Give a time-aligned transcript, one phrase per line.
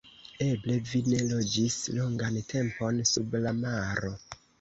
[0.43, 4.11] Eble vi ne loĝis longan tempon sub la maro.